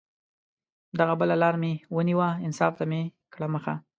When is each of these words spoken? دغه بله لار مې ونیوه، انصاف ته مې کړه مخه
دغه 0.99 1.13
بله 1.19 1.35
لار 1.41 1.55
مې 1.61 1.73
ونیوه، 1.95 2.29
انصاف 2.45 2.73
ته 2.79 2.85
مې 2.91 3.01
کړه 3.33 3.47
مخه 3.53 3.73